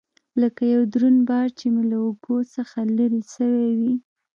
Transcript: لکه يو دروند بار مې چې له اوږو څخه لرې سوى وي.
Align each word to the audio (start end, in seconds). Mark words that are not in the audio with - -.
لکه 0.41 0.61
يو 0.73 0.81
دروند 0.93 1.19
بار 1.29 1.47
مې 1.49 1.55
چې 1.57 1.65
له 1.89 1.97
اوږو 2.03 2.37
څخه 2.55 2.77
لرې 2.97 3.21
سوى 3.33 3.69
وي. 3.79 3.93